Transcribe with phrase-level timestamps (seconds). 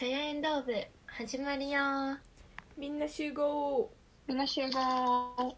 [0.00, 0.72] サヤエンドー部
[1.04, 1.78] 始まるよ。
[2.78, 3.90] みんな集合。
[4.26, 5.54] みんな集合。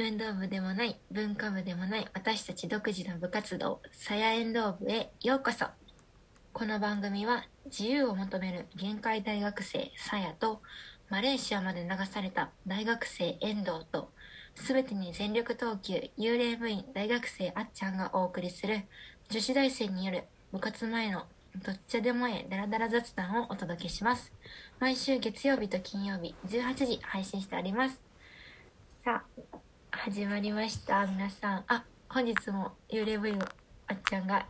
[0.00, 5.66] 運動部でもない文化部でもない私たち独自の部活動サヤエンドー部へようこそ。
[6.52, 10.60] この番組は自由を求める限界大学生サヤと
[11.08, 14.10] マレーシアまで流された大学生遠藤と
[14.54, 18.82] 全てに全力投球幽霊部員大学生あっちゃんがお送りする
[19.30, 21.24] 女子大生による部活前の
[21.64, 24.32] どっちでもええダラダラ雑談をお届けします。
[24.80, 28.00] 毎週月曜日と金曜日18時配信しております。
[29.04, 29.22] さ
[29.52, 29.58] あ
[29.90, 31.06] 始まりました。
[31.06, 33.46] 皆さんあ本日も幽霊部員の
[33.86, 34.46] あっちゃんが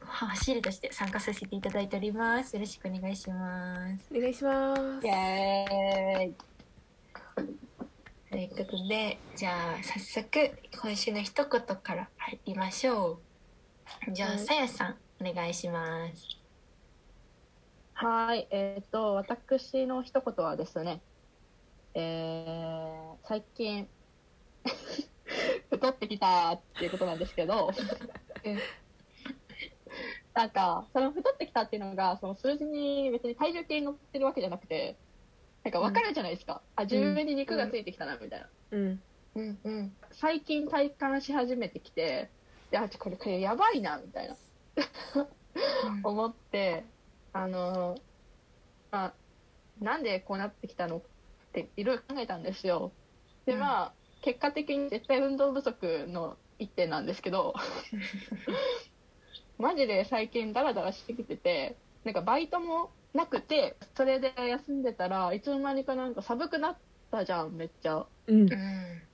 [0.00, 2.54] 走りとして参加させていただいております。
[2.54, 4.06] よろしくお願いします。
[4.14, 5.06] お願いします。
[5.06, 7.63] イエーイ
[8.34, 10.50] ということでじゃあ早速
[10.82, 13.20] 今週の一言から入りましょ
[14.08, 14.12] う。
[14.12, 16.36] じゃあはいさやさんお願いします。
[17.92, 21.00] はいえっ、と私の一言はですね
[21.94, 23.88] えー、最近
[25.70, 27.70] 太ってきたっていうことなんですけど
[28.44, 28.58] うん
[30.34, 34.96] なんかその太ってきたっていうのがその数字に別に体重計に乗ってるわけじゃなくて
[35.64, 39.04] なんか分かるじゃないですか、あ自分に肉がついてきたなみたいな、うん。
[39.34, 39.60] うん。
[39.64, 42.32] うん最近体感し始めてきて
[42.70, 44.36] いやこれこれやばいなみたいな。
[46.04, 46.84] 思って
[47.32, 47.96] あの
[48.90, 49.18] まあ
[49.76, 51.10] なんでこうなってきたのっ
[51.52, 52.96] ていろいろ考えたんですよ。
[53.46, 53.60] でうん。
[53.60, 57.54] まあ結果的に絶対運動不足の一点なんですけど。
[59.58, 68.10] マジで最近ダラダラしてきててなんかバイトもなくてそれで休んでたらいつの間にかなんか寒くなったじゃんめっちゃ。
[68.26, 68.48] うん。
[68.52, 69.08] うん。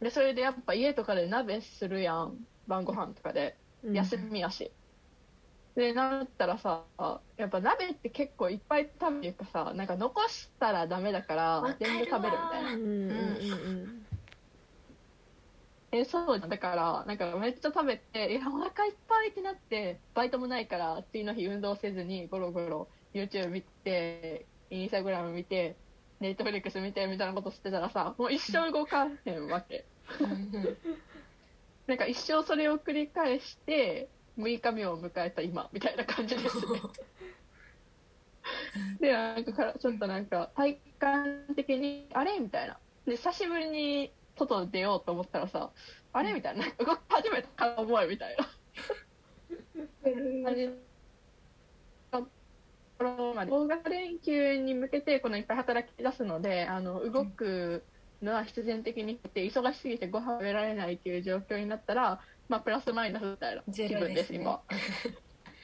[0.00, 3.60] でそれでやっぱ家とかで鍋するやん晩ご飯とかで。
[3.82, 3.96] うん。
[3.96, 4.76] 休みやし、
[5.74, 6.88] でなったらさ
[7.36, 12.74] やっぱ鍋って結構いっぱい食べるかさなんか残したらダメだからる全部食べるみたいな。
[12.74, 13.86] うんうん。
[13.88, 14.03] うん
[15.96, 16.58] えそうだ。
[16.58, 25.76] からなんかめっちゃ食べていやお腹いっぱいってなってバイトもないから次の日運動せずにゴロゴロ YouTube 見てインスタグラム見て
[26.20, 29.84] ネットフリックス見てみたいなことしてたらさもう一生動かへんわけ。
[30.20, 30.76] うん
[31.86, 36.62] なんか一生それを繰り返して6日目を迎えた今みたいな感じですね。
[39.00, 42.38] でなんかちょっとなんか体感的にあれ？
[42.40, 42.78] みたいな。
[43.06, 45.70] で久しぶりに外出ようと思ったらさ
[46.12, 46.32] あれ？
[46.32, 46.64] みたいな。
[46.64, 48.48] 動き始めたか思えみたいな。
[52.10, 52.28] と
[52.98, 57.82] ころまで大型連休に向けてこのいっぱい働き出すのであの動く
[58.22, 64.08] のは必然的にって忙しすぎてご飯食べられないっていう状況になったら、まあ、プラスマイナスみたいなゼ気ロですね。
[64.08, 64.60] 分です今。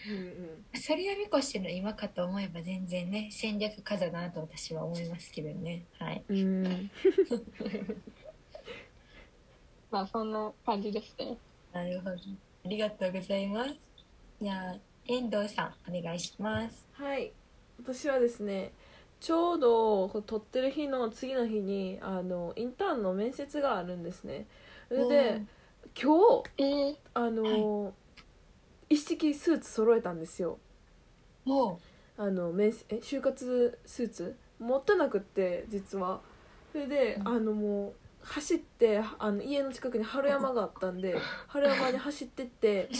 [0.08, 5.84] うんそれを見越しての今かと思えば全然ね戦略家だなと私は思いますけどね。
[5.98, 6.24] はい。
[6.28, 6.90] うんうん
[9.90, 11.36] まあそんな感じですね。
[11.72, 12.12] なるほど。
[12.12, 12.16] あ
[12.68, 13.74] りがとうございます。
[14.40, 16.86] じゃあ遠藤さんお願いします。
[16.92, 17.32] はい。
[17.82, 18.72] 私はですね
[19.20, 24.46] ちょうど撮ってる日の次の日にあのインターンの面接があるんですね。
[24.88, 25.42] それで
[26.00, 27.92] 今日えー、あの、
[28.88, 30.58] 一式スーツ揃えたんですよ。
[31.44, 31.80] も
[32.16, 36.20] あの面接え就活スーツ持ってなくって実は。
[36.72, 37.28] それで、うん。
[37.28, 41.16] あのもう走ってあの家の近くに春山があったんで
[41.48, 42.88] 春山に走ってって。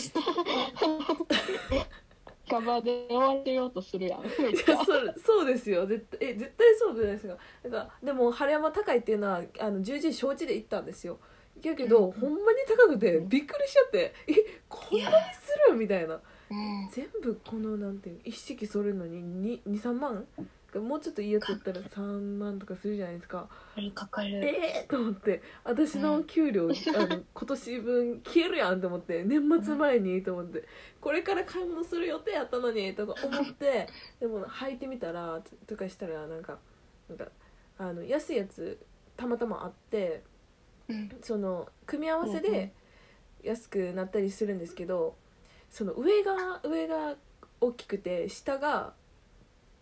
[2.49, 4.25] ガバで終われようとするやん。
[4.27, 4.27] い
[4.67, 5.85] やそうそうですよ。
[5.87, 7.37] 絶対え絶対そうじゃないですか。
[7.63, 11.17] なんかでも春山高いっていうのはあの重々承知で行ったんですよ。
[11.63, 12.11] やけど、うん。
[12.11, 14.13] ほんまに高くてびっくりしちゃって。
[14.27, 14.33] え
[14.67, 16.15] こんなにするみたいな。
[16.15, 16.89] うん。
[16.91, 20.27] 全部このなんていう一式それるのに23万？
[20.79, 23.47] もうちょっといいやつだったら3万とかするじゃないですか。
[23.93, 30.63] かかるええー、と思って私の給料、あの 今年分消えるやんと思って年末前にと思って
[31.01, 33.87] これから買い物する予定やったのにとか思って
[34.19, 36.59] でも履いてみたらととかしたらなんか
[37.09, 37.27] なんか
[37.77, 38.79] あの安いやつ
[39.17, 40.23] たまたまあって
[40.87, 41.09] うん。
[41.21, 42.51] その組み合わせうんうん。
[42.51, 42.73] で
[43.43, 45.15] 安くなったりするんですけど
[45.69, 47.15] その上が上が
[47.59, 48.93] 大きくて下が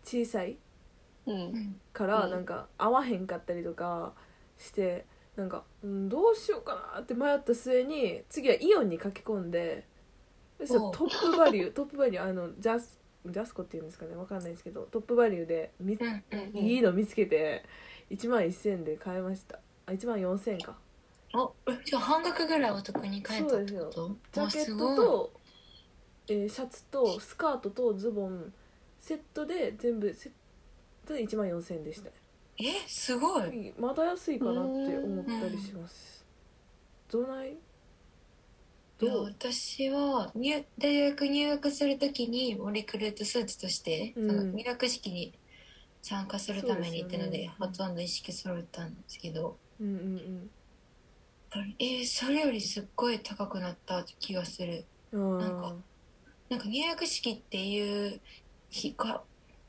[0.03, 0.57] 小さい
[1.25, 1.79] うん。
[1.93, 2.31] からうん。
[2.31, 4.13] なんか合わへんかったりとか
[4.57, 5.05] して
[5.35, 9.85] なんか、うん、どうしようかなって迷った末に次はイオンに駆け込んで
[10.59, 10.93] そしたらおう。
[10.93, 17.63] トップバリュー トップバリューあのジャスジャスコっていうんですかねわかんないですけどトップバリューでみうんうんいいの見つけて
[18.09, 19.59] 1万1000円で買いました。
[19.85, 20.77] あ1万4000円か。
[21.33, 21.53] お
[21.85, 24.15] じゃあ半額ぐらいお得に買えたってこと？
[24.31, 25.31] ジャケットと、
[26.27, 28.51] えーシャツとスカートとズボン
[28.99, 30.38] セットで全部セット
[31.13, 32.09] で1万4000円でした
[32.57, 33.73] えすごい。
[33.79, 36.25] まだ安いかなって思ったりします。
[37.09, 37.53] どない？
[39.01, 44.29] いや私は入大学入学するときにもうリクルートスーツとして、うん。
[44.29, 45.33] その入学式に
[46.01, 47.55] 参加するために行ったのでね。
[47.57, 49.57] ほとんど意識揃ったんですけど。
[49.79, 50.49] うんうん
[51.79, 54.85] えーそれよりすっごい高くなった気がする。
[55.13, 55.75] うんなんか
[56.49, 58.19] なんか入学式っていう
[58.69, 59.23] ひか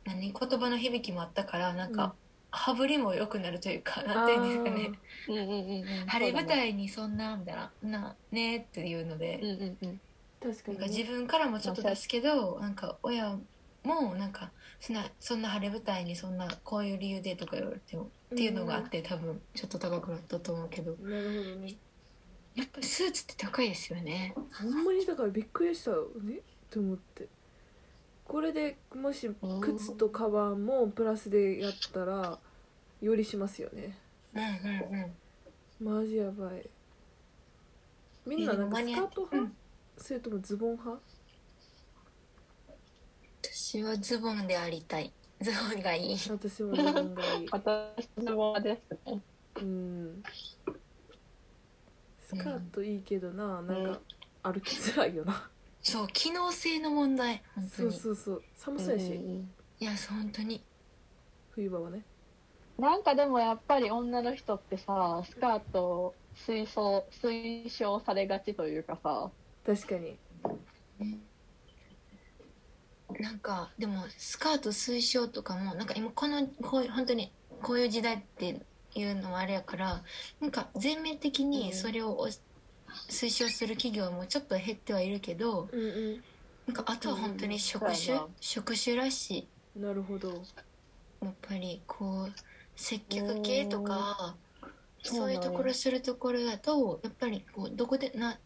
[0.05, 2.15] 何言葉の響きもあったからなんか、
[2.53, 4.99] 羽振りも良くなるというかなんていうんですかね
[5.29, 5.35] うん。
[5.35, 6.07] うんうんうん。
[6.07, 10.01] 晴れ舞台にそんなみたいななねっていうので、うんうんうん。
[10.43, 13.39] 確かに自分からもちょっと出すけどなんか親
[13.85, 14.51] もなんか
[14.81, 20.93] そんなそんな晴れ舞台にそんなこういう理由でとか言われてもっていうのがあって多分ちょっと高くなったと思うけど。
[20.97, 21.77] なるほどね。
[22.57, 24.35] やっぱスーツって高いですよね。
[24.61, 27.29] ほんまにだからびっくりしたよねって思って
[28.31, 29.29] これでもし
[29.61, 32.39] 靴とカバンもプラスでやったら
[33.03, 33.99] よりしますよね。
[34.33, 34.47] うんう
[35.85, 36.01] んうん。
[36.01, 36.71] マジやばい。
[38.25, 39.57] みんななんかスカート派、うん
[39.97, 41.03] それともズボン派？
[43.43, 45.13] 私はズボンでありたい。
[45.41, 46.17] ズボンがいい。
[46.31, 47.49] 私もズボンがいい。
[47.51, 49.21] 私もですね。
[49.57, 50.23] うん。
[52.21, 54.01] スカートいいけどな、なんか
[54.45, 55.51] 歩きづらいよな、
[55.83, 58.43] そう機能性の問題本当そうにそうそう。
[58.55, 59.51] 寒そうやし、うん。
[59.79, 60.63] いや本当に。
[61.51, 62.05] 冬場はね。
[62.79, 66.15] なんかでもやっぱり女の人ってさスカートを
[66.47, 69.31] 推奨推奨されがちというかさ。
[69.67, 70.19] 確かに。
[73.19, 77.33] なんかでもスカート推奨とかもなんか今このこういう本当に
[77.63, 78.61] こういう時代って
[78.95, 80.03] いうのはあれやから
[80.41, 82.29] なんか全面的にそれをお
[83.09, 86.23] 推奨する企業もちょっと減ってはいるけどうんう
[86.67, 89.79] なんかあとは本当に職うんそうや種な職種らしい。
[89.79, 90.43] んなるほど。
[91.23, 92.33] やっぱりこう
[92.77, 94.37] 接客系とか
[95.03, 98.39] そういうところするところだとやっぱりこうどこでな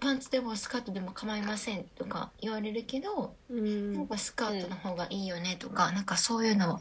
[0.00, 3.92] パンツでもスカートでも構いませんとか言われるけどうん。
[3.92, 6.80] なんかスカートの方がいいよねとか、なんかそういうの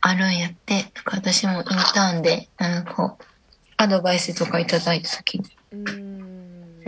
[0.00, 3.16] あるんやってなんか私もインターンでなんか
[3.76, 5.44] アドバイスとかいただいた時に。
[5.72, 5.99] うん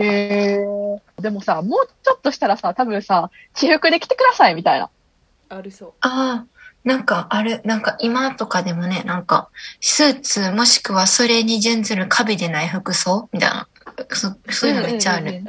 [0.05, 0.59] へ
[1.19, 4.89] えでもさもうちょっとしたらさ多分さ私服で来てくださいみたいな。
[5.49, 5.93] あるそう。
[6.01, 6.53] ああ
[6.83, 13.67] なんかあるなんか今とかでもねなんかスーツもしくはそれに準ずるカビでない服装みたいな。
[14.09, 15.43] そそういうのめっちゃある、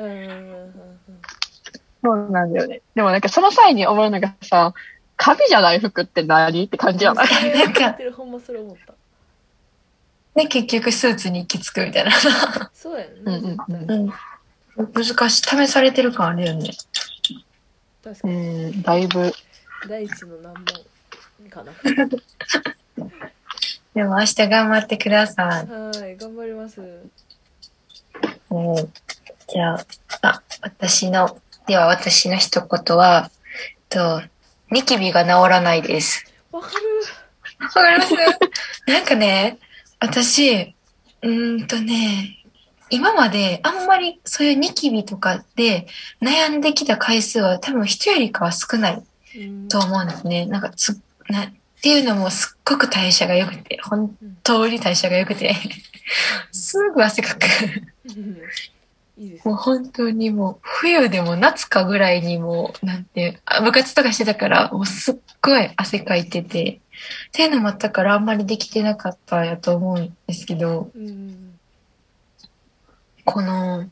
[2.02, 2.82] そうなんだよね。
[2.94, 4.74] でもなんかその際に思うのがさ
[5.16, 7.24] カビじゃない服って何って感じやな。
[7.24, 8.92] いそれ言ってるほんまそれ思った
[10.34, 12.10] で結局スーツに行き着くみたいな。
[12.74, 14.12] そうやんうんねうんうん
[14.76, 15.42] 難しい。
[15.42, 16.70] 試されてる感あるよね。
[16.70, 18.34] う確かに。
[18.76, 19.32] んだいぶ。
[19.88, 20.54] 第一の難
[21.40, 21.72] 問かな。
[23.94, 25.66] でも明日頑張ってください。
[25.70, 26.80] はい頑張ります。
[26.80, 28.76] うん。
[29.48, 29.86] じゃあ、
[30.22, 33.30] あ、私の、では私の一言は、
[33.68, 34.22] えっと、
[34.70, 36.24] ニキビが治らないです。
[36.50, 36.68] わか
[37.60, 38.14] わかります？
[38.90, 39.58] なんかね、
[40.00, 40.74] 私、
[41.22, 42.43] うーんとね、
[42.90, 45.86] 今まであんまりそういうニキビとかで
[46.20, 49.02] 悩んできた回数は多分人よりかは少ない
[49.68, 50.46] と思うんですね。
[50.46, 55.54] なんかつ、な、っていうのもすっごく代謝が良くて、本当に代謝が良くて、
[56.52, 57.40] すぐ汗かく。
[59.44, 66.80] もう本当にもう冬でも夏かぐらいにもうなんてあ部活とかしてたからもうすっごい汗かいてて。
[67.28, 70.90] っていうのもあったからあんまりできてなかったんやと思うんですけど。
[70.94, 71.43] うん
[73.24, 73.88] この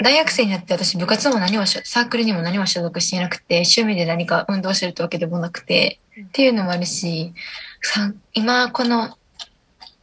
[0.00, 6.24] 大学生になって私部活も何もしサークルにも何も所属していなくて趣味で何か運動してるってわけでもなくてうん。
[6.24, 7.32] っていうのもあるし
[7.80, 9.16] さ今この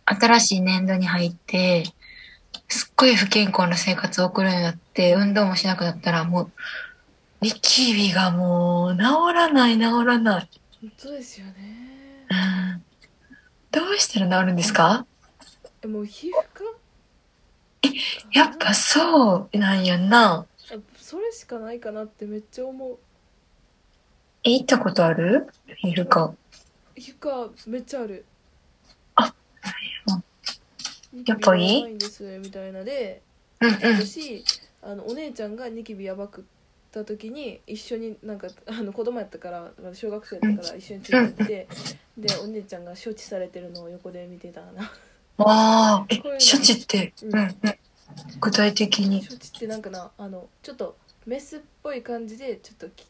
[0.05, 1.83] 新しい年度に入って
[2.67, 6.51] すっごい不健康な生活を送るようになって運動もしなくなったらもう
[7.41, 9.03] ニキビがもう治
[9.33, 10.49] らない治らない、
[10.81, 11.53] 本当ですよね。
[12.29, 12.83] うん、
[13.71, 15.05] どうしたら治るんですか？
[15.81, 16.31] えもう皮膚
[17.81, 17.89] 科
[18.39, 20.45] やっぱそうなんやんな。
[20.71, 22.97] あそれしかないかなってめっちゃ思う。
[24.43, 25.47] え行ったことある？
[25.77, 26.33] 皮膚科
[26.95, 28.25] 皮膚科めっちゃある。
[29.15, 29.33] あ
[31.25, 31.83] やっぱいい？
[32.39, 33.21] みたいなで
[33.59, 33.75] うんうん。
[34.07, 34.43] 私
[34.81, 36.43] あのお姉ちゃんがニキビやばくっ
[36.91, 41.67] た時に一緒になんか あの子供やったから小学生だったから一緒についてって
[42.17, 44.91] でお姉ちゃんが処置されてるのを横で見てたな
[45.39, 47.33] ああ、え処置って、うん。
[47.33, 47.55] うんうん。
[48.39, 49.25] 具体的に。
[49.25, 53.07] 処置ってなんかなあのちょっとメスっぽい感じでちょっとき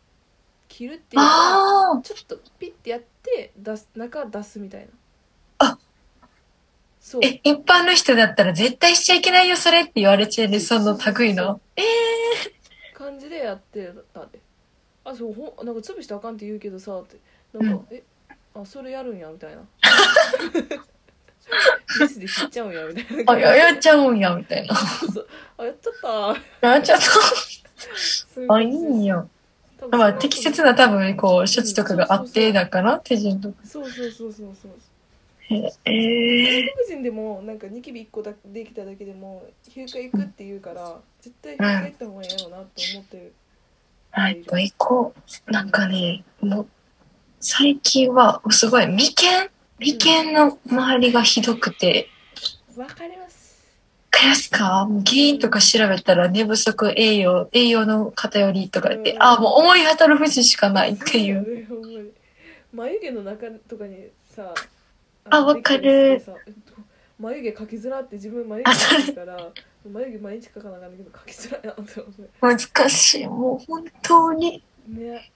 [0.68, 4.88] 切るっていうかあちょっとピッてやって出す中出すみたいな。
[5.60, 5.78] あ。
[7.00, 7.22] そう。
[7.24, 11.60] あ、え、一般の人だったら絶対しちゃいけないよ、それって言われちゃうね、その類の。
[11.76, 11.82] え
[12.94, 14.40] 感じでやってたで。
[15.06, 17.18] あそうほんなんか潰したらあかんって言うけどさって。
[17.58, 18.04] なんか、え
[18.54, 19.62] あそれやるんやみたいな
[22.00, 24.76] メスで切っちゃうんやみたいなー、あ、ややっちゃうんや、みたいな。
[24.76, 25.28] そう
[25.58, 25.94] あやっちゃっ
[26.62, 27.00] たやっちゃっ
[28.48, 28.54] た。
[28.54, 29.26] あ、いいんや。
[29.80, 33.56] 多分まあ、適切な多分、こう、処置とかがあってだから、手順とか。
[33.66, 34.72] そうそうそうそうそう
[35.52, 42.64] ええ外国人でもなんかニキビ1個だできただけでも皮膚科行くって言うから絶対皮膚科行った方がいいやろうなと
[42.94, 45.14] 思ってる、ー、はい、行こ
[45.48, 45.52] う。
[45.52, 46.68] なんかね、もう、
[47.40, 49.50] 最近は、すごい、眉間
[49.80, 52.10] 眉間の周りがひどくて、
[52.76, 53.66] わかります。
[54.10, 54.28] か？
[54.28, 59.24] やすか原因とか調べたら寝不足栄養栄養の偏りとか言って、うん。
[59.24, 61.68] あもう思い当たる節しかないっていう。
[62.74, 64.54] 眉毛の中とかにさ
[65.30, 66.22] あわかる。
[67.20, 69.52] 眉毛描きづらって自分眉あ毛描いたから
[69.90, 73.28] 眉毛毎日描かなあかんねんけど描きづらいなって思って難しい。
[73.28, 74.64] もう本当に。
[74.88, 75.32] ね。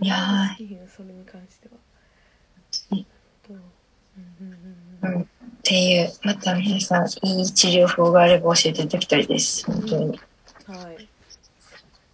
[0.00, 0.16] いや
[0.88, 1.74] それに関しては
[4.18, 4.52] ううん
[5.02, 5.22] うんうんうん。
[5.22, 5.26] っ
[5.62, 9.66] ていうまた皆さんいい治療法があれば教えていただきたいです。
[9.66, 10.20] 本当に、っ
[10.66, 11.08] はい。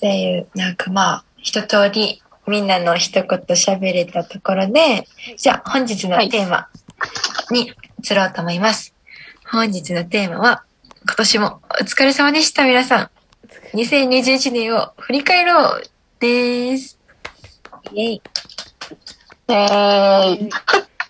[0.01, 5.07] ていうなんかまあ一通りみんなの一言喋れたところで
[5.37, 6.69] じゃあ本日のテーマ
[7.51, 8.95] に移ろうと思います、
[9.51, 10.65] 本日のテーマは
[11.05, 13.11] 今年もお疲れ様でした皆さん。
[13.75, 15.83] 2021年を振り返ろう
[16.21, 16.99] です。
[17.93, 18.23] イェイ。
[19.49, 20.51] えーい。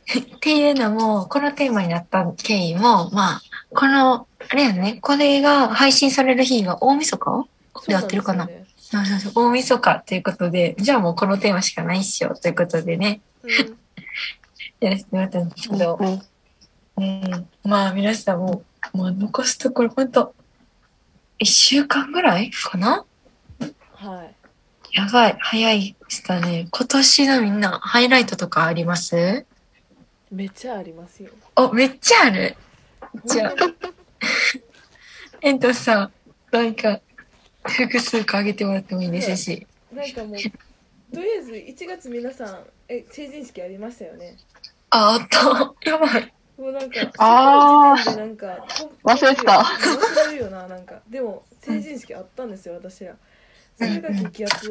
[0.05, 3.43] っていうのも、このテーマになった経緯も、まあ、
[3.75, 7.47] この、あれやね、これが配信される日が大晦日
[7.87, 8.49] で合ってるかな。
[8.77, 13.51] そうそうそう大晦日ということで、じゃあもうこのテーマしかないっしょということでね、うん。
[14.81, 16.23] やらせてもらったんですけど、うん。
[16.97, 20.35] うん、まあ皆さんも、もう残すところほんと、
[21.39, 23.05] 1週間ぐらいかな？
[23.95, 24.35] はい。
[24.93, 26.69] やばい、早いでしたね。
[26.71, 29.47] 今年のみんな、ハイライトとかあります？
[30.33, 32.57] めっちゃありますよお、めっちゃある。
[33.27, 33.95] じゃあ本当に
[35.43, 36.11] えっとさ、
[36.51, 37.01] なんか、
[37.65, 39.67] 複数個あげてもらってもいいですし。
[39.93, 40.37] なんかもう
[41.15, 44.37] とりあえず1月皆さんえ成人式ありましたよね？
[44.89, 45.91] あ、あった。
[45.91, 46.33] やばい。
[46.57, 48.67] もうなんかあーその時点でなんか
[49.05, 53.17] 忘れてた忘れるよななんかでも成人式あったんですよ私ら
[53.79, 54.71] それが激アツ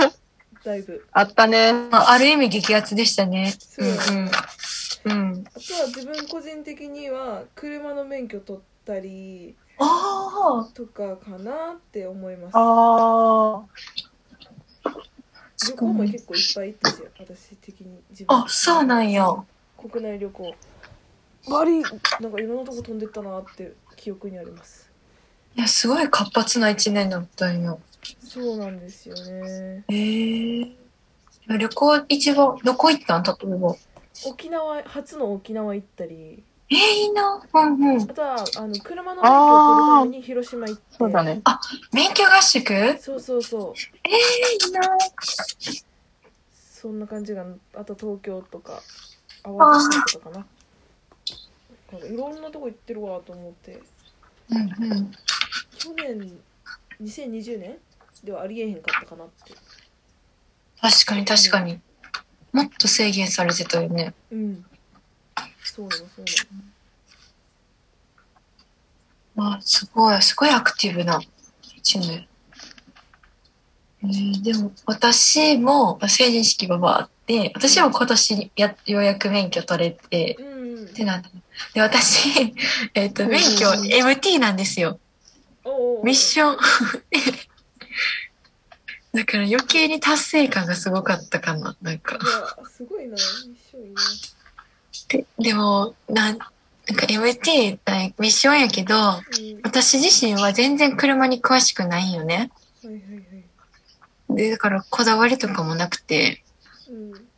[0.64, 1.72] だいぶあったね。
[1.72, 3.54] まあ、ある意味激アツでしたね。
[3.58, 3.94] そううんう
[4.26, 4.30] ん。
[5.04, 5.44] うん。
[5.54, 13.62] あとは自分個人的には車の免許取ったりあとかかなって思いますあ
[15.68, 18.44] 旅行も結構いっぱい行ったし私的に自分あ。
[18.44, 19.26] あ、そうなんや。
[19.76, 20.54] 国内旅行
[21.50, 24.90] バリなんかいろんなとこ飛んでったなって記憶にあります
[25.56, 27.80] いや、すごい活発な一年だったんよ。
[28.22, 30.66] そうなんですよねへえ。
[31.48, 33.22] 旅行一番、どこ行ったん？
[33.24, 33.74] 例えば。
[34.26, 37.42] 沖縄初の沖縄行ったりえー、いいな。
[37.52, 38.06] うんうんあ。
[38.06, 41.42] とはあの車の免許を取るために広島行ってそうだね。
[41.92, 42.72] 免許合宿？
[42.72, 44.82] えそうそうそうー、いいな。
[46.52, 48.80] そんな感じがあと東京とか
[49.42, 50.46] 淡路島とかかな
[51.92, 53.82] なんかいろんなとこ行ってるわと思って
[54.50, 55.10] うんうん。
[55.76, 56.38] 去年
[57.02, 57.78] 2020年？
[58.22, 59.54] ではありえへんかったかなって
[60.80, 61.80] 確かに確かに。
[62.52, 64.14] もっと制限されてたよね。
[64.30, 64.64] うん。
[65.62, 66.26] そうなのそう
[69.36, 71.20] あ、すごい、すごいアクティブな
[71.76, 72.26] 一年。
[74.02, 80.84] えー、でも私も成人式があって私も今年やようやく免許取れてうん。
[80.86, 81.28] ってなった。
[81.74, 82.54] で私、
[82.94, 84.98] えっと免許うん MT なんですよ。
[86.02, 86.56] ミッション
[89.12, 92.16] だから余計に達成感がすごかったかななんか。
[92.16, 93.94] いやすごいな一緒い
[95.08, 97.78] ででもなんなんか MT
[98.18, 98.94] ミッションやけど
[99.62, 102.50] 私自身は全然車に詳しくないんよね。
[102.82, 104.36] いはいはい。
[104.36, 106.42] でだからこだわりとかもなくて。
[106.88, 107.30] うん。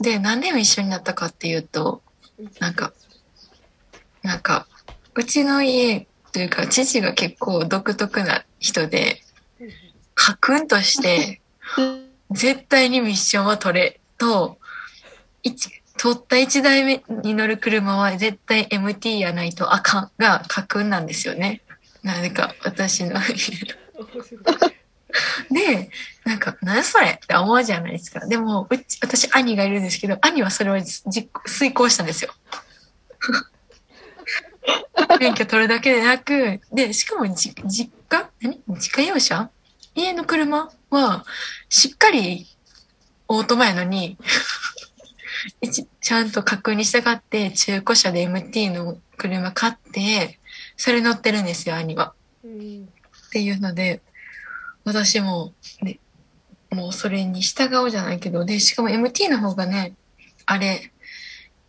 [0.00, 2.02] でなんで一緒になったかっていうと
[2.60, 2.92] なんか
[4.22, 4.66] なんか
[5.14, 9.22] うちの家というか父が結構独特な人で
[10.16, 11.40] うん家訓として
[12.30, 14.58] 絶対にミッションは取れと
[15.42, 21.62] 一取った1台目に乗る車は絶対 MT やないとあかんが家訓なんですよね。
[22.02, 23.14] なぜか私の。
[25.50, 25.90] で
[26.24, 28.26] なんか何それって思うじゃないですか。
[28.26, 32.34] でもうち私兄がいるんですけど兄はそれを実遂行したんですよ。
[35.20, 38.28] 免許取るだけでなくでしかもじ実家？
[38.42, 38.60] 何？
[38.68, 39.50] 自家用車？
[39.96, 41.24] 家の車は
[41.68, 42.46] しっかり
[43.28, 44.16] オートマやのに
[46.00, 50.38] ちゃんと確認したがって中古車で MT の車買って
[50.76, 52.14] それ乗ってるんですよ兄は。
[52.44, 52.88] うん
[53.26, 54.00] っていうので
[54.84, 55.98] 私も、ね、
[56.70, 59.96] もうそれに従おうじゃないけどでしかも MT の方がね
[60.46, 60.92] あれ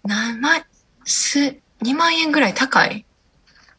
[0.03, 0.61] 何万
[1.03, 3.06] す2万円ぐらい高い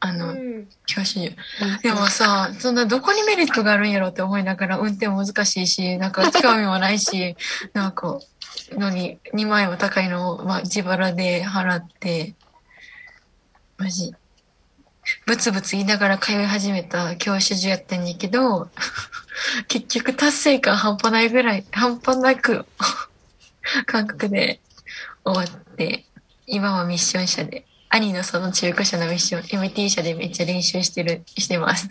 [0.01, 0.69] あの、うん。
[0.87, 1.37] 教習所
[1.83, 7.37] でもさそんなどこにメリットがあるんやろって思いながら運転も難しいしなんか興味もないし
[7.75, 8.21] なんか
[8.73, 12.35] のに2万円も高いのを、まあ、自腹で払って
[13.77, 14.15] マジ。
[15.27, 18.69] ブツブツ言いながら通い始めた教習所やったんやけど
[19.67, 22.67] 結局達成感半端ないぐらい半端なく
[23.87, 24.61] 感覚で
[25.25, 26.05] 終わって
[26.47, 31.89] 今はミッション車で兄のその中古車のミッション MT 車でめっちゃ練習してるしてます。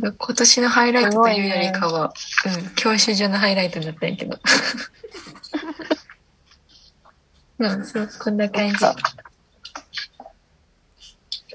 [0.00, 2.12] 今年のハイライトというよりかは、
[2.46, 4.38] うん、教習所のハイライトだったんやけど。
[7.58, 8.76] うんそうこんな感じ。
[8.76, 8.94] か。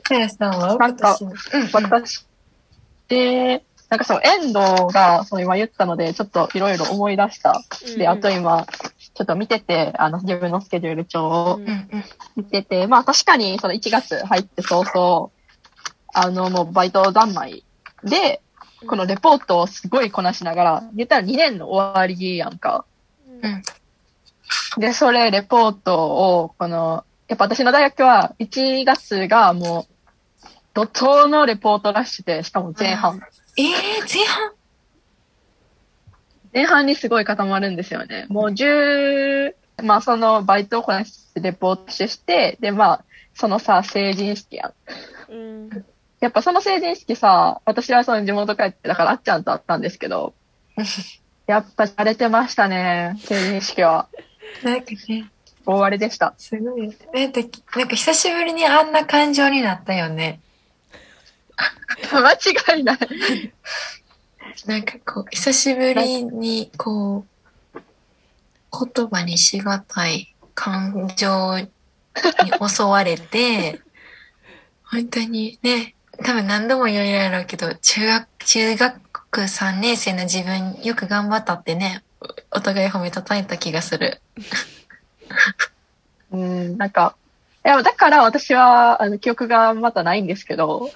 [0.09, 0.75] やさんは？
[0.77, 1.35] なんかうん
[1.73, 2.25] 私
[3.07, 4.53] で、なんかその遠藤
[4.93, 7.61] がその今言ったので、ちょっといろいろ思い出した。
[7.69, 8.65] ーで、あと今、
[9.21, 12.03] ちょっと見てて、あの、自分のスケジュール帳をうんうんうん
[12.37, 15.29] 見てて、まあ確かにその1月入って早々、
[16.11, 17.63] あの、もうバイト三昧
[18.03, 18.41] で、
[18.87, 22.85] このレポートをすごいこなしながら、言ったら2年の終わりやんか。
[23.43, 23.63] うん
[24.77, 29.85] で、それ、レポートを、この、やっぱ私の大学は1月がも
[30.43, 33.21] う、怒涛のレポートラッシュで、しかも前半。
[33.57, 34.51] えー、前半？
[36.53, 38.25] 前半にすごい固まるんですよね。
[38.29, 44.73] もう10、まあそのバイトをこなしてレポートして、でまあ、そのさ、成人式や
[45.29, 45.31] ん。
[45.31, 45.85] うん
[46.19, 50.35] やっぱその成人式さ、私はその地元帰って、だからあっちゃんと会ったんですけど、
[51.47, 54.07] やっぱ荒れてましたね、成人式は。
[54.63, 55.31] なんかね
[55.65, 56.35] 大荒れでした。
[56.37, 57.39] すごいなんか
[57.75, 60.39] なんか久しぶりにあんな感情になったよね
[62.11, 62.97] 間違いない。
[64.65, 67.25] なんかこう久しぶりにこ
[67.75, 67.79] う
[68.93, 71.69] 言葉にしがたい感情に
[72.67, 73.81] 襲われて
[74.83, 79.01] 本当にね多分何度も言うやろうけど中学中学
[79.41, 82.03] 3年生の自分よく頑張ったってね
[82.51, 84.21] お互い褒めたたえた気がする。
[86.31, 87.15] うん、なんか、
[87.65, 90.89] いや、だから私は、あの、記憶がまだないんですけど、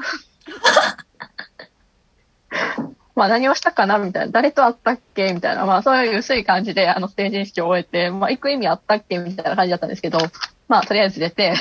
[3.15, 10.19] まあ何をしたかなみたいな、誰と会ったっけみたいな、まあそういう薄い感じで、あの、成人式を終えて、まあ行く意味あったっけみたいな感じだったんですけど、
[10.67, 11.55] まあとりあえず出て、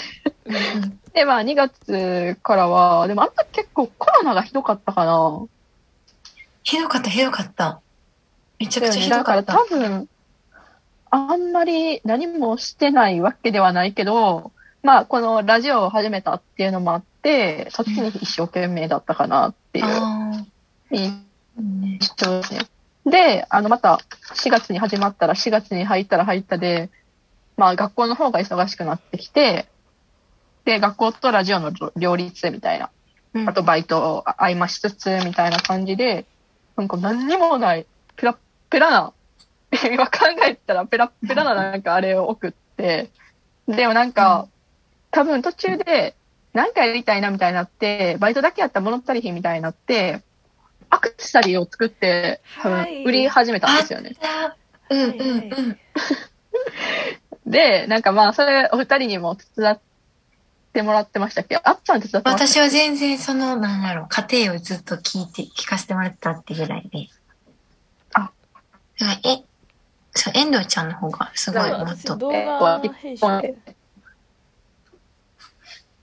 [1.15, 5.47] で、まあ2月からは、でもあんた結構コロナがひどかったかな。
[6.65, 7.81] ひどかったひどかった。
[8.59, 9.75] めちゃくちゃひだからどかった。
[9.75, 10.09] 多分、
[11.11, 14.51] あんまり何もしてないわけではないけど、
[14.83, 20.45] まあこのラジオを始めたっていうのもあって、そっちに一生懸命だったかなっていうあ
[20.91, 21.25] 印
[21.59, 22.41] あ、ね、象
[23.11, 24.01] であのまた
[24.35, 26.91] 4月に始まったら4月に入ったら入ったで、
[27.57, 29.67] まあ学校の方が忙しくなってきて、
[30.65, 32.91] で、学校とラジオの両立みたいな。
[33.35, 36.25] うんあとバイトを合間しつつみたいな感じで、
[36.77, 37.87] なんか何にもない、
[38.17, 38.37] ペラッ
[38.71, 39.13] ペラな、
[39.93, 43.11] 今考えたらペラッペラななんかあれを送って、
[43.67, 44.47] でもなんか、
[45.11, 46.15] 多分途中で
[46.53, 50.23] 何かやりたいなみたいになって、バイトだけやったら物足りひんみたいになって、
[50.91, 54.17] アクセサリーを作って、多分はい売り始めたんですよね。
[54.91, 55.11] うんうんう
[57.49, 57.51] ん。
[57.51, 59.81] で、なんかまあ、それお二人にも手伝っ
[60.73, 61.57] てもらってましたっけ？
[61.63, 67.09] あっちゃん手伝って私は全然そのなんだろう家庭をずっと聞いて聞かせてもらってたってぐらいで。
[68.15, 68.31] あ。
[69.25, 69.45] え
[70.13, 71.87] そう遠藤ちゃんの方がすごいもっと。
[71.87, 73.57] 私動画編集で。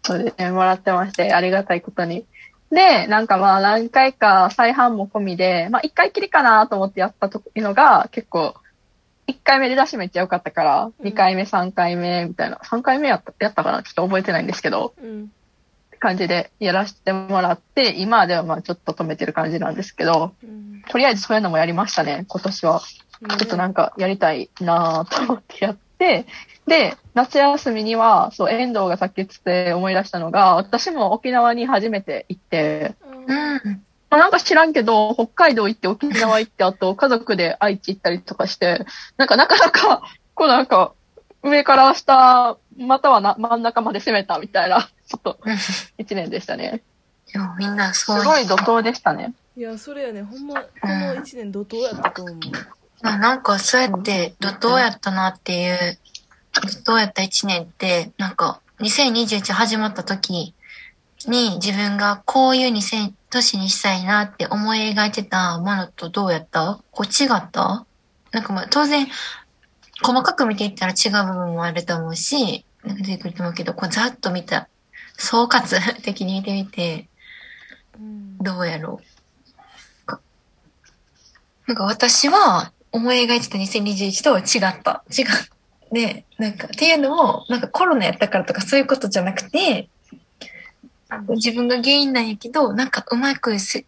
[0.04, 2.26] そうですね、もらってまして、ありがたいことに。
[2.72, 8.56] で、なんかまあ何回か再販も込みで、まあ1回きりかなと思ってやったというのが結構、
[9.28, 11.08] 1回目で出しめっちゃ良かったから、うん。
[11.08, 13.84] 2回目、3回目みたいな、3回目やったやったかな？
[13.84, 15.24] ちょっと覚えてないんですけど、うん。
[15.24, 15.28] っ
[15.92, 20.84] て感じでやらせてもらって、今ではまあちょっと止めてる感じなんですけど、うん。
[20.90, 22.82] とりあえずそういうのもやりましたね、今年は。
[22.82, 26.26] ちょっとなんかやりたいなぁと思ってやって、
[26.72, 32.96] で、夏休みには、そう、遠藤がさっき言ってて思い出したのが、私も沖縄に初めて行って、
[33.28, 33.82] うん。
[34.10, 38.86] まあ、なんか知らんけど、北海道行って沖縄行って、あと 家族で愛知行ったりとかして、
[39.18, 40.02] なんかなかなか、
[40.34, 40.94] こうなんか、
[41.44, 45.40] 上から下、またはな真ん中まで攻めたみたいな、ちょっと
[45.98, 46.82] 一年でしたね。
[47.36, 48.24] いや、みんなすそう。
[48.24, 49.34] ごい怒涛でしたね。
[49.58, 52.38] いやそれやねほんまこの1年怒涛やったと思う
[53.02, 56.00] まあなんかそうやって怒涛やったなっていう
[56.54, 60.54] 怒涛やった1年ってなんか2021始まった時
[61.28, 66.82] に自分がこういう2000年にしたいなって思い描いてたものとどうやった？
[66.92, 67.86] こう違った？
[68.32, 69.08] なんかまあ当然
[70.02, 74.68] 細かく見ていったら違う部分もあると思うしなんか出てくると思うけどこうざっと見た
[75.16, 77.08] 総括的に見てみて
[78.00, 79.00] うんどうやろ
[80.04, 80.06] う？
[80.06, 80.20] か
[81.68, 85.04] なんか私は思い描いてた2021とは違った。
[85.18, 85.26] 違う。
[85.92, 89.90] で、なんかっていうのも、なんかコロナやったからとかそういうことじゃなくて、
[91.30, 93.86] 自分が原因なんやけど、なんかうまくせ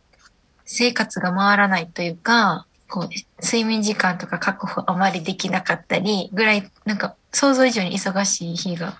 [0.65, 8.99] 生活が回らないというか、こう、睡眠時間とか確保あまりできなかったり、ぐらい、なんか想像以上に忙しい日が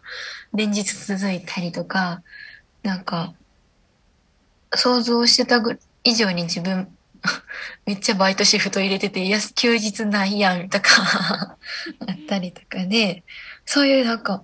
[0.53, 2.21] 連日続いたりとか、
[2.83, 3.33] なんか、
[4.75, 6.87] 想像してたぐ以上に自分
[7.86, 11.57] めっちゃバイトシフト入れてていや休日ないやんとか
[12.07, 13.23] あったりとかで
[13.65, 14.43] そういうなんか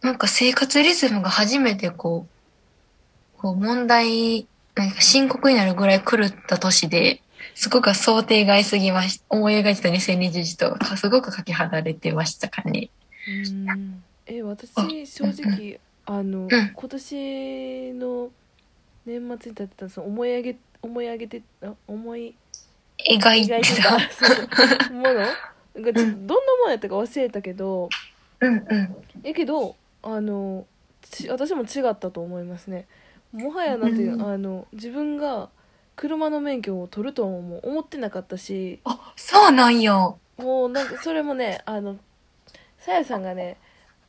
[0.00, 7.22] なんか生活リズムが初めてこうこう問題なんか深刻になるぐらい狂った年で
[7.54, 12.90] そこが想定外すぎまし思い描いてた2021とかすごくかけ離れてましたかね。
[13.26, 14.02] うん。
[14.26, 16.48] え私正直あのん。
[16.48, 18.30] 今年の
[19.06, 22.34] 年末に立ってたその思い上げ思い上げてあ思い
[22.98, 23.96] 描いてた。
[23.96, 26.28] たそうものがちょっとどんなも
[26.64, 27.88] のやったか忘れたけど
[28.40, 28.96] うんうん。
[29.22, 30.66] やけどあの
[31.02, 32.86] ち私も違ったと思いますね
[33.32, 35.48] もはやなんていう、うんあの自分が
[35.96, 40.18] 車の免許を取るとはもう思ってなかったしあそうなんよ。
[40.36, 41.96] もうなんかそれもねあの
[42.78, 43.56] さやさんがね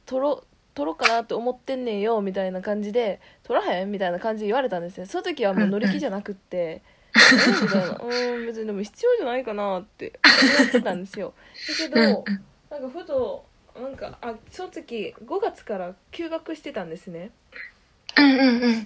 [0.06, 0.44] 取ろ
[0.80, 5.06] 取ろうかなって思ってんねんよみたいな感じで取らへんみたいな感じで言われたんですね。
[5.06, 10.18] その時はもう乗り気じゃなくって「えみたいな「うん別にでも必要じゃないかな」って
[10.58, 11.34] 思ってたんですよ。
[11.68, 12.24] だけうんど
[12.70, 17.32] なんかふとなんかあその時5月から休学してたんですね。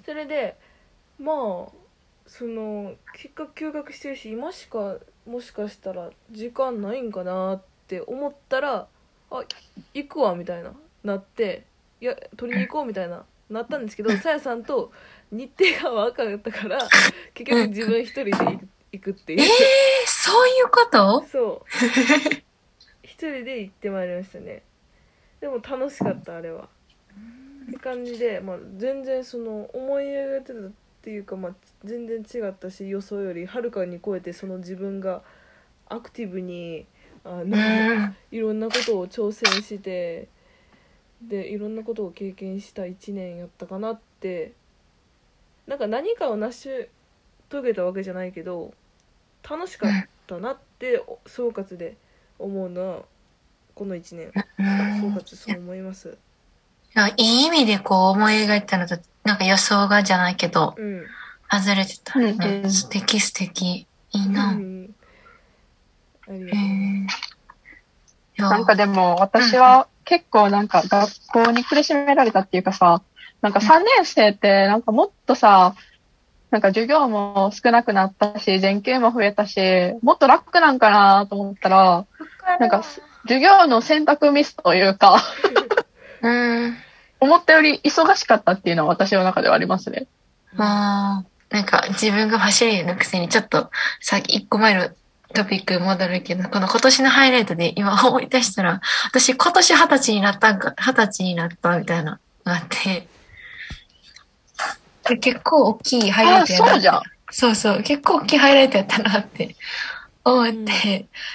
[0.03, 0.55] それで
[1.19, 1.71] まあ
[2.25, 8.87] その結果休学してるし今しかもしかしたら時間ないんかなって思ったら
[9.29, 9.43] あ
[9.93, 11.65] 行くわみたいななって
[12.03, 14.91] いや取りに行こうみたいななったんですけど さやさんと
[15.31, 16.77] 日程が分かったから
[17.33, 18.31] 結局自分一人で
[18.91, 19.39] 行くっていう。
[19.39, 19.47] えー、
[20.05, 21.25] そういうこと？
[21.31, 21.75] そう。
[23.03, 24.63] 一人で行ってまいりましたね。
[25.39, 26.67] でも楽しかったあれは。
[27.69, 35.21] って感じで、まあ、全然その思い描いてたっていうか、まあ、全然違ったし予想よりはるかに超えてその自分が
[35.87, 36.85] アクティブに
[37.23, 38.15] あのうん。
[38.31, 40.27] いろんなことを挑戦して
[41.27, 44.53] でいろんなことを経験した1年やったかなって。
[45.65, 46.69] なんか何かを成し
[47.49, 48.73] 遂げたわけじゃないけど
[49.49, 49.91] 楽しかっ
[50.27, 51.95] たなってお総括で
[52.37, 53.01] 思うのは
[53.73, 54.31] この1年。
[54.99, 56.17] 総うん括そう思います。
[56.95, 61.03] いやいい意味でこう思い描いたのと、なんか予想がじゃないけど、うん。
[61.49, 62.31] 外れてたね。
[62.31, 62.71] うんうん。
[62.71, 63.87] 素敵素敵。
[64.11, 64.51] いいうな。
[64.51, 64.93] ん。
[66.27, 66.59] ありがへとう。
[66.59, 67.05] ー。
[67.05, 67.07] い
[68.35, 73.01] やなんかでも私は結構なんか学校に苦しめられたっていうかさ、
[73.41, 75.75] なんか3年生ってなんかもっとさ、
[76.51, 79.59] なんか授業も少なくなったし、全休も増えたし、
[80.01, 82.05] もっと楽なんかなと思ったら、
[82.59, 82.83] なんか
[83.23, 85.21] 授業の選択ミスというか、
[86.21, 86.77] うん。
[87.19, 90.07] 思ったより忙しかったっていうのは私の中ではありますね。
[90.53, 90.65] もう、
[91.53, 94.89] なんか自分が走りのくせにちょっとさっき一個前の
[95.33, 103.07] トピック戻るけど、この今年のハイライトで今思い出したら、私今年二十歳になったんか、二十歳になったみたいなのがあって、
[105.09, 107.01] で結構大きいハイライトやなそうじゃん。
[107.31, 109.55] そうそう、結構大きいハイライトやったなって
[110.25, 110.63] 思って、うん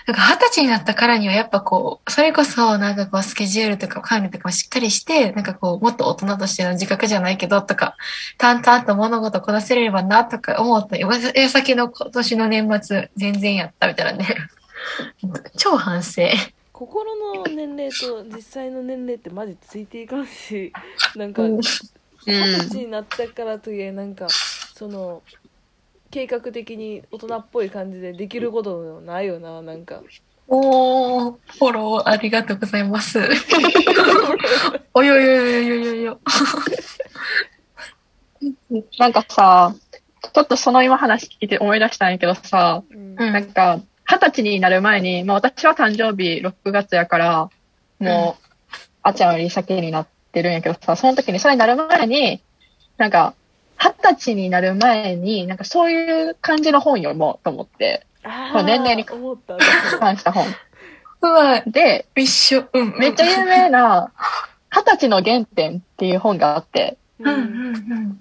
[0.07, 7.97] なんか二十歳になったからにはやっぱこう、それこそなんかこうスケジュールとか管理とかもしっかりして、なんかこう、もっと大人としての自覚じゃないけどとか、
[8.39, 11.11] 淡々と物事こなせればなとか思ったよ。
[11.35, 14.27] 矢先の今年の年末全然やったみたいなね。
[15.57, 16.23] 超反省。
[16.73, 20.73] 心の年齢と実際の年齢ってマジついていかんし
[21.17, 21.89] なんかうん二十
[22.69, 24.29] 歳になったからといえなんか
[24.75, 25.23] その
[26.11, 30.03] 計画的に大人っぽい感じでできることないよななんか
[30.51, 33.21] おー、フォローありがとうございます。
[34.95, 36.21] およよよよよよ。
[38.99, 39.75] なんかさ、
[40.33, 47.51] ちょっとその今話聞いて思い出したんやけどさ、うんうんなんか、二十歳になる前に、まあ私は誕生日6月やから、
[47.99, 48.45] もう、
[49.03, 52.43] あっちゃんより先になってるんやけどさ、その時に、それになる前に、
[52.97, 53.35] なんか、
[53.79, 59.17] 二十歳になる前に、なんかそういう感じの本読もうと思って、あまあ年齢に関
[60.17, 60.47] した本。
[61.21, 62.65] うわ、で、一緒。
[62.73, 62.99] うん。
[62.99, 64.13] めっちゃ有名な、
[64.71, 67.41] 二十歳の原点っていう本があって、うんうんう
[67.95, 68.21] ん。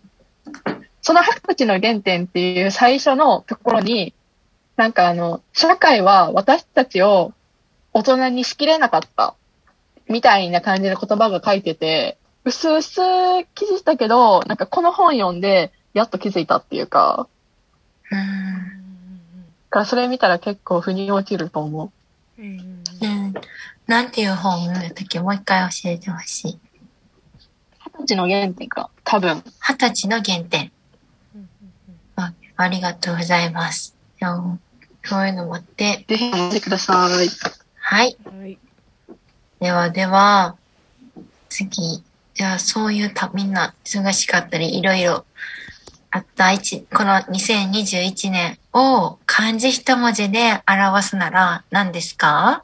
[1.02, 4.14] その二十歳の原点っていう最初のところに、
[4.76, 7.34] なんかあの、社会は私たちを
[7.94, 9.36] 大人にしきれなかった、
[10.08, 12.96] みたいな感じの言葉が書いてて、うすうす
[13.56, 17.28] 気づいたけど、なんかこの本読んで、やっと気づいたっていうか、
[18.12, 18.78] うん
[19.70, 21.92] だからそれ見たら結構腑に落ちると思
[22.38, 22.42] う。
[22.42, 23.34] うんうんうんうん。
[23.86, 26.60] なんていう本の時もう一回教えてほしい。
[27.86, 29.44] 二十歳の原点か、多分。
[29.60, 30.72] 二十歳の原点。
[31.36, 31.50] うん
[32.16, 33.96] あありがとうございます。
[35.04, 36.06] そういうのもあって。
[36.08, 37.28] ぜひ読んでください。
[37.76, 38.18] はい
[39.60, 40.56] ではでは、
[41.50, 42.04] 次。
[42.38, 45.26] じゃあそういうた、みんな忙しかったり、いろいろ
[46.12, 46.52] あった。
[46.52, 52.64] 一、この2021年を漢字一文字で表すなら何ですか？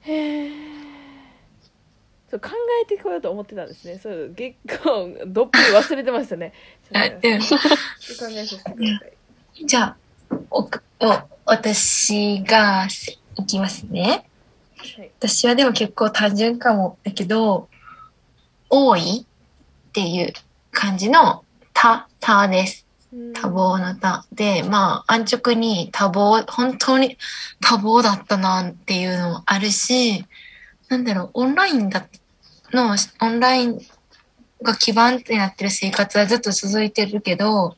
[0.00, 0.50] へえ
[2.30, 2.48] そう考
[2.82, 4.00] えてこようと思ってたんですね。
[4.02, 6.52] そう結構どっぷり忘れてましたね。
[6.90, 7.56] 考えさ
[8.18, 9.66] せてください。
[9.66, 9.96] じゃあ、
[10.50, 10.70] お、お、
[11.44, 12.88] 私が
[13.36, 14.28] いきますね。
[14.78, 15.10] はい。
[15.20, 16.98] 私はでも結構単純かも。
[17.04, 17.68] だけど、
[18.74, 20.32] 多いっていう
[20.72, 22.84] 感じの多、多です。
[23.32, 24.26] 多忙の多。
[24.32, 27.16] で、まあ、安直に多忙、本当に
[27.62, 30.26] 多忙だったなっていうのもあるし、
[30.88, 32.04] なんだろう、オンラインだ、
[32.72, 33.80] の、オンライン
[34.60, 37.76] が基盤ってなってる生活はずっと続いてるけど、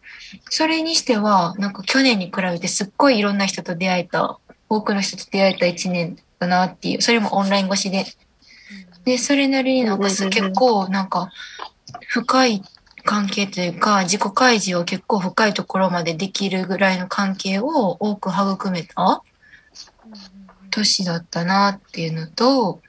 [0.49, 4.39] それにしては、なんか去年に比べてすっごいいろんな人と出会えた、
[4.71, 8.07] 多くの人と出会えた一年だなっていう、それもオンライン越しで。
[9.07, 10.37] で、それなりになんかすうんうん。
[10.37, 11.31] うんうん結構なんか
[12.09, 12.63] 深い
[13.05, 19.23] 関係というか、自己開示を結構深いところまでできるぐらいの関係を多く育めた
[20.71, 22.81] 年だったなっていうのと、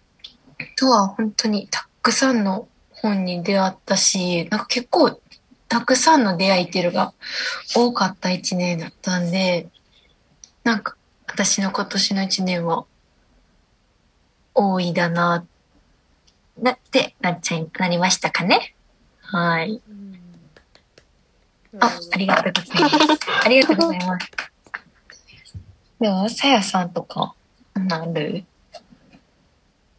[0.60, 5.22] あとは本当にたくさんの本に出会ったし、なんか結構
[5.68, 7.14] たくさんの出会いっていうのが
[7.76, 9.70] 多かった一年だったんで、
[10.64, 10.96] なんか
[11.28, 12.86] 私の今年の一年は
[14.56, 15.46] 多いだな、
[16.60, 18.76] なってなっちゃい、なりましたかね？
[19.22, 19.82] はい。
[19.88, 20.20] うん
[21.80, 22.98] あ、ありがとうございます。
[23.44, 24.32] ありがとうございます。
[26.00, 27.36] では、さやさんとか、
[27.76, 28.46] なる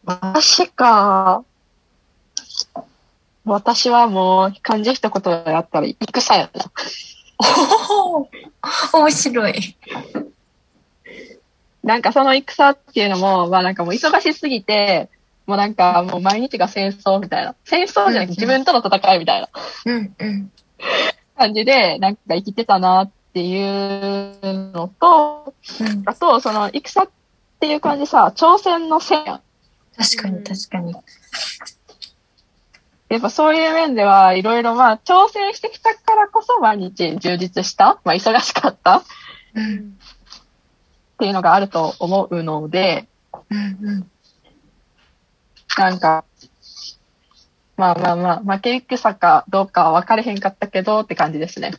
[0.03, 1.45] 私か。
[3.45, 6.71] 私はもう漢字一言やったら戦やな。
[7.37, 8.27] お
[8.97, 9.77] お面白い。
[11.83, 15.09] なんかその戦っていうのも、まあなんかもう忙しすぎて、
[15.49, 17.55] もうなんかもう毎日が戦争みたいな。
[17.65, 19.49] 戦争じゃなくて自分との戦いみたいな
[19.85, 20.51] うんうん。
[21.35, 27.09] 感じで、なんか生きてたなっていうのと、うん、あとその戦っ
[27.59, 29.41] ていう感じさ、挑戦の戦やん。
[29.97, 30.93] 確かに確かに。
[33.09, 39.03] やっぱそういう面ではいろいろまあ挑戦してきたからこそ毎日充実した、まあ忙しかったっ
[39.55, 39.97] うん
[41.17, 43.07] ていうのがあると思うので、
[43.49, 44.11] うんうん。
[45.77, 46.25] なんか、
[47.77, 51.73] まあまあまあ、負け戦かどうかは分かれへんかったけどって感じですね。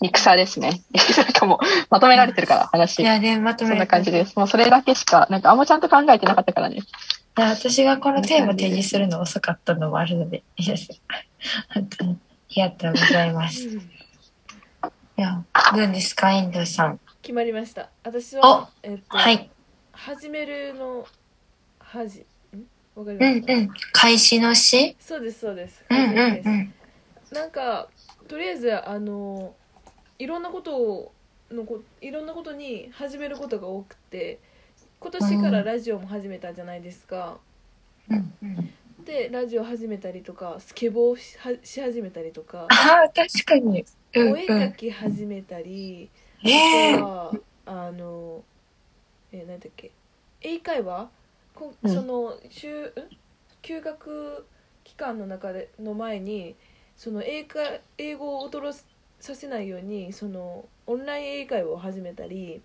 [0.00, 0.82] 戦ですね。
[1.16, 3.02] なんかもう、まとめられてるから、話。
[3.02, 4.36] いや、で、まとめそんな感じです。
[4.36, 6.76] もうそれだけしか、なんかあんまちゃんと考えてなかったからね。
[7.38, 10.74] いや私がこのテーマ提示するの遅かったのもあるので、 いや
[11.74, 12.16] 本当にあ
[12.48, 13.68] りがとうございます。
[13.68, 13.78] い
[15.16, 15.42] や、
[15.74, 17.00] どうですか、遠藤さん。
[17.22, 19.50] 決まりました私はえっとはい。
[19.92, 21.06] 始めるの
[21.78, 22.26] はじん
[22.96, 23.68] わかりうますか、んうん。
[23.92, 26.74] 開始の詩そうですそうですうんうんうん。
[27.30, 27.88] なんか
[28.28, 29.54] とりあえずあの
[30.18, 31.12] いろんなことを
[31.50, 34.40] のこいろんなことに始めることが多くて
[35.00, 37.38] 今年からラジオも始めたじゃないですか、
[38.08, 38.74] うんうん。
[39.04, 43.84] でラジオ始めたりとかスケボーしはし始めたりとかああ、確かに。
[44.14, 44.58] うんお絵うん。
[44.58, 46.10] 描き始めたり、
[46.42, 46.58] ええ
[46.94, 48.42] あとはあの
[49.32, 49.90] え何だっけ
[50.40, 51.10] 英会話
[51.56, 51.92] こうん。
[51.92, 52.92] その週ん？
[53.62, 54.46] 休学
[54.84, 56.54] 期間の中での前に
[56.96, 58.86] その英会英語を踊らす
[59.18, 62.62] させないようにそのオンライン英会話を始めたり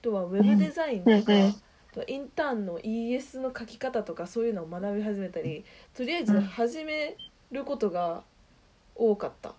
[0.00, 1.48] あとはウェブデザインとか、うんうん。
[1.48, 1.54] あ
[1.94, 5.64] とはインターンの ES の書き方とかそういうのを学び始めたり
[5.96, 7.16] とりあえず始め
[7.50, 8.22] ることが
[8.94, 9.48] 多かった。
[9.48, 9.56] か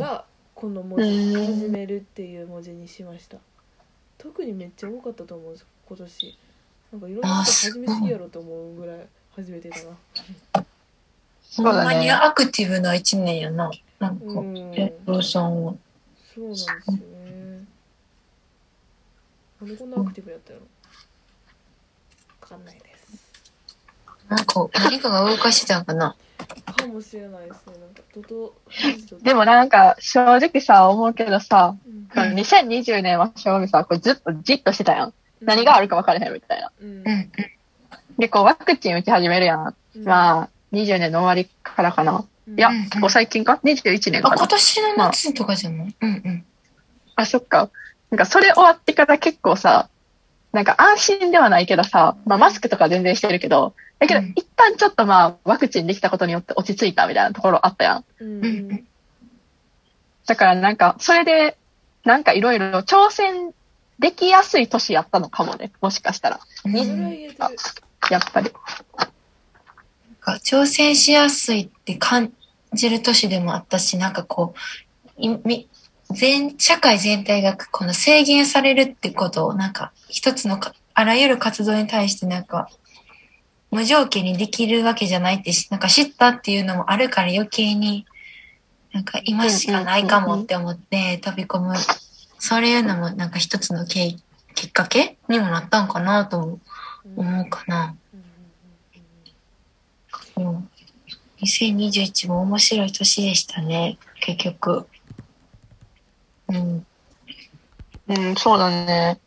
[0.00, 0.24] ら
[0.54, 1.46] この文字うん。
[1.46, 3.38] 始めるっていう文字にしました。
[4.16, 6.38] 特にめっちゃ多かったと思うんです今年
[6.92, 8.98] なんかいろんな人始めすぎやろと思うぐらい
[9.34, 9.78] 始めてた
[10.60, 10.64] な
[11.56, 12.12] ほんまにね。
[12.12, 13.70] アクティブな一年やな。
[13.98, 15.74] なんか、うんえローソンは。
[16.34, 17.64] そうなんですよね
[19.60, 20.58] なんでこんなアクティブやったの？
[20.58, 20.64] わ
[22.40, 23.32] かんないです
[24.28, 26.16] なんか、何かが動かしてたんかな。
[26.66, 28.54] かもしれないですねなんかドド
[29.22, 35.14] でもなんか、正直さ、思うけどさ、うんうん2020年は正味さ、これずっとじっとしてたやん。
[35.44, 36.70] 何があるか分からへんみたいな。
[36.80, 37.32] うんうん。
[38.18, 39.74] で、こう、ワクチン打ち始めるやん。
[39.96, 42.24] うんまあ、20年の終わりからかな。
[42.56, 44.36] いやうん、結構最近か ?21 年あ、かな。
[44.36, 45.94] 今年の夏とかじゃない？
[46.00, 46.44] うんうん。
[47.16, 47.70] あ、そっか。
[48.10, 49.88] なんか、それ終わってから結構さ、
[50.52, 58.04] なんか安心ではないけどさ、まあ、マスクとか全然してるけど、だけど、うん一旦ちょっとまあ、ワクチンできたことによって落ち着いたみたいなところあったやん。
[58.20, 58.86] うんうん
[60.24, 61.56] だからなんか、それで、
[62.04, 63.52] なんかいろいろ挑戦
[63.98, 65.72] できやすい年やったのかもね。
[65.80, 66.40] もしかしたら。
[68.10, 68.50] やっぱり。
[70.22, 72.32] か挑戦しやすいって感
[72.72, 75.68] じる年でもあったし、なんかこう、いみ
[76.10, 82.68] 全社会全体がこの制限されるってことを、なんか一つのかあらゆる活動に対してなんか、
[83.70, 88.06] 無条件にできるわけじゃないってし、なんか知ったっていうのもあるから余計に、
[88.92, 91.74] なんか今しかないかもって思って飛び込む。
[92.44, 94.20] そういうのもなんか一つのけい
[94.56, 96.58] きっかけにもなったんかなとも
[97.16, 97.94] 思うかな。
[100.36, 100.68] うん。
[101.40, 104.88] 2021も面白い年でしたね、結局。
[106.48, 106.84] うん。
[108.08, 109.20] うん、そうだね。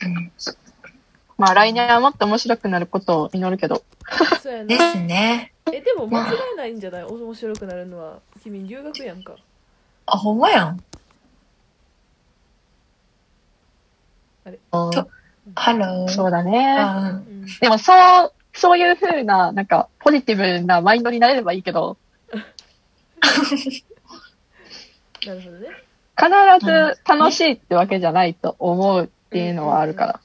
[0.00, 0.32] うん、
[1.36, 3.82] まあ来年はもっと面白くなることを祈るけど。
[4.40, 5.52] そうやなですね。
[5.72, 7.02] えでも間違いないんじゃない？
[7.02, 9.34] 面白くなるのは君留学やんか
[10.06, 10.80] あ、ほんまやん。
[14.70, 15.10] あれと
[15.54, 16.08] ハロー。
[16.08, 16.76] そうだね。
[17.60, 21.96] でもそう、そういう風な、なんか、ポジティブなマインドになれればいいけど、
[25.26, 25.68] なるほどね
[26.16, 26.30] 必
[26.64, 30.20] ず楽しいってわけじゃないと思うっていうのはあるから。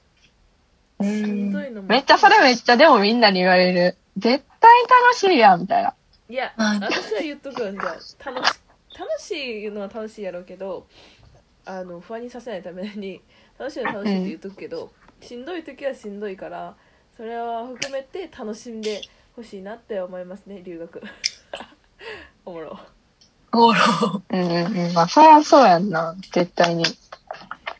[0.98, 3.96] めっちゃそれめっちゃでもみんなに言われる。
[4.16, 4.70] 絶対
[5.04, 5.94] 楽しいやん、みたいな。
[6.28, 8.60] いやあ私は言っとくわじゃあ楽し
[8.98, 10.88] 楽しいのは楽しいやろうけど
[11.64, 13.20] あの不安にさせないために
[13.58, 16.74] 楽しいのは楽しいって言っとくけど、しんどい時はしんどいから
[17.16, 19.00] それは含めて楽しんで
[19.34, 21.02] ほしいなって思いますね留学
[22.44, 22.78] おもろ
[23.50, 23.80] ゴロ。
[24.28, 24.92] うんうんうん。
[24.92, 26.14] まあ、そりゃそうやんな。
[26.32, 26.84] 絶対に。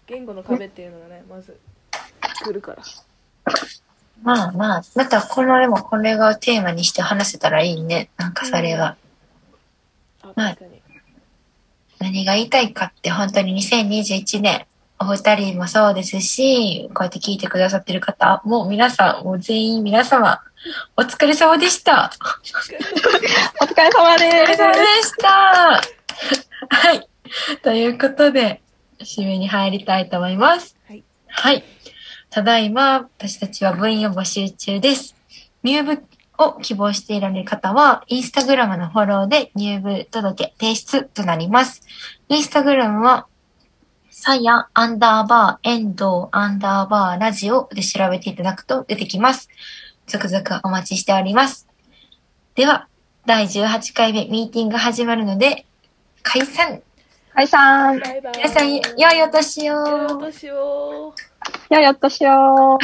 [0.06, 1.58] 言語の壁っていうのがねまず
[2.44, 2.82] 来るから
[4.22, 8.08] まあまあ、またこのでもこれがテーマにして話せたらいいね。
[8.16, 8.96] なんかそれは。
[10.22, 10.82] あはい確かに
[11.98, 14.66] 何が言いたいかって本当に2021年
[14.98, 20.40] お二人もそうですしこうやって聞いてくださってる方もう皆さんもう全員皆様
[20.96, 22.12] お疲れ様でした。
[23.62, 25.28] お疲れ様お疲れで様でした。
[26.68, 27.08] はい。
[27.62, 28.62] ということで
[29.00, 30.76] 締めに入りたいと思います。
[30.88, 31.64] はい、はい、
[32.30, 35.14] ただいま私たちは部員を募集中です。
[35.62, 36.02] 入部
[36.38, 41.82] を希望していられる方は、インスタグラムのフォローで入部届提出となります。
[42.28, 43.26] インスタグラムは、
[44.26, 49.48] さやアンダーバーエンドーアンダーバーラジオで調べていただくと出てきます。
[50.08, 51.68] 続々お待ちしております。
[52.56, 52.88] では、
[53.24, 55.64] 第18回目ミーティング始まるので、
[56.24, 56.82] 解散
[57.36, 58.02] 解散。
[58.34, 58.80] 皆さん、良
[59.12, 61.14] いお年を良いお年を
[61.70, 62.78] よいお年を。